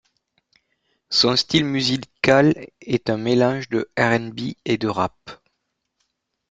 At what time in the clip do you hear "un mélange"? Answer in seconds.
3.11-3.69